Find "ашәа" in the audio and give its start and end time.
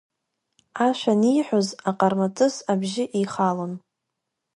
0.85-1.13